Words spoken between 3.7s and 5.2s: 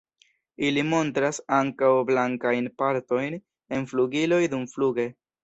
en flugiloj dumfluge.